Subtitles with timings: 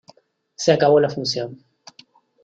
[0.55, 1.63] Se acabó la función.